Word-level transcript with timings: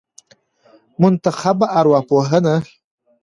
منتخبه 1.01 1.65
ارواپوهنه 1.79 2.55